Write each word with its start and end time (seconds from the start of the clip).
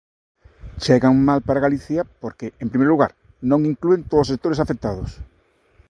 Chegan 0.83 1.15
mal 1.27 1.39
para 1.47 1.63
Galicia 1.65 2.01
porque, 2.21 2.47
en 2.63 2.67
primeiro 2.71 2.93
lugar, 2.93 3.11
non 3.49 3.67
inclúen 3.71 4.07
todos 4.09 4.23
os 4.25 4.29
sectores 4.31 4.61
afectados. 4.63 5.09